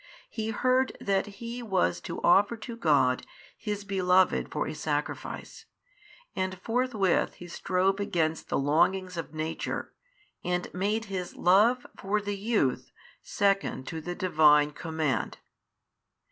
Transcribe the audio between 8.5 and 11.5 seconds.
longings of nature, and made his